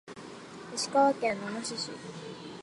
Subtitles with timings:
[0.75, 1.91] 石川県野々市市